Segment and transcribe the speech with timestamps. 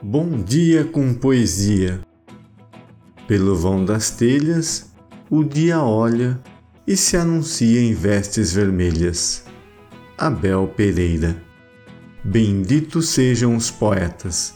[0.00, 2.00] Bom dia com poesia.
[3.26, 4.92] Pelo vão das telhas,
[5.28, 6.40] o dia olha
[6.86, 9.44] e se anuncia em vestes vermelhas.
[10.16, 11.42] Abel Pereira.
[12.22, 14.54] Benditos sejam os poetas.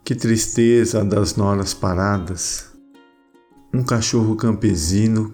[0.06, 2.72] Que tristeza das noras paradas.
[3.74, 5.34] Um cachorro campesino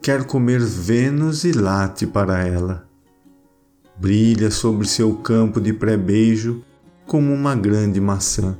[0.00, 2.88] quer comer Vênus e late para ela.
[3.98, 6.64] Brilha sobre seu campo de pré-beijo
[7.06, 8.56] como uma grande maçã.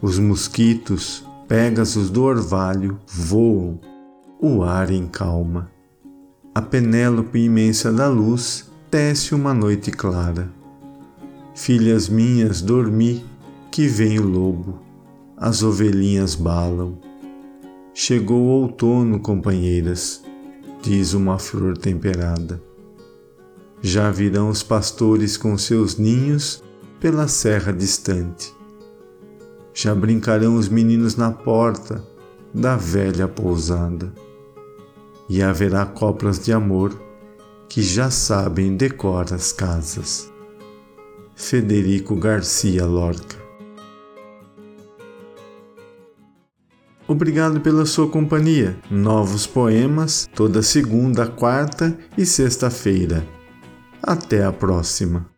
[0.00, 3.78] Os mosquitos Pégasos do orvalho voam,
[4.40, 5.70] o ar em calma.
[6.54, 10.50] A Penélope imensa da luz tece uma noite clara.
[11.54, 13.26] Filhas minhas, dormi,
[13.70, 14.80] que vem o lobo,
[15.36, 16.96] as ovelhinhas balam.
[17.92, 20.24] Chegou o outono, companheiras,
[20.80, 22.58] diz uma flor temperada.
[23.82, 26.64] Já virão os pastores com seus ninhos
[26.98, 28.63] pela serra distante
[29.74, 32.02] já brincarão os meninos na porta
[32.54, 34.12] da velha pousada.
[35.28, 36.98] E haverá coplas de amor
[37.68, 40.32] que já sabem decor as casas.
[41.34, 43.44] Federico Garcia Lorca
[47.06, 48.78] Obrigado pela sua companhia.
[48.90, 53.26] Novos poemas toda segunda, quarta e sexta-feira.
[54.02, 55.33] Até a próxima.